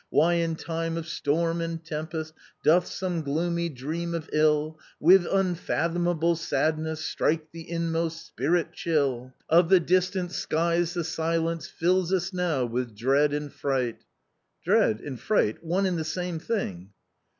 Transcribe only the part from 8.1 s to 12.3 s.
spirit chill." Of the distant skies the silence Fills